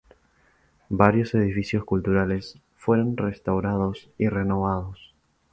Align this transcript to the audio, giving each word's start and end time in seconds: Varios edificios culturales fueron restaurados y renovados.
Varios 0.89 1.35
edificios 1.35 1.85
culturales 1.85 2.57
fueron 2.75 3.15
restaurados 3.17 4.09
y 4.17 4.29
renovados. 4.29 5.13